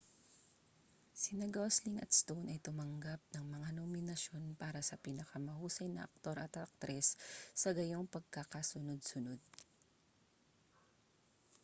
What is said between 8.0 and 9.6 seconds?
pagkakasunod-sunod